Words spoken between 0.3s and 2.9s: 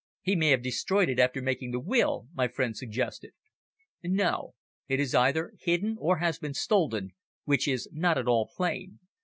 may have destroyed it after making the will," my friend